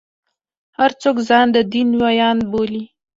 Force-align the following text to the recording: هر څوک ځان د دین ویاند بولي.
هر 0.77 0.91
څوک 1.01 1.17
ځان 1.29 1.47
د 1.55 1.57
دین 1.73 1.89
ویاند 2.01 2.41
بولي. 2.51 2.83